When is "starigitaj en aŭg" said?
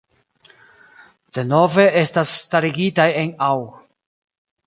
2.39-3.69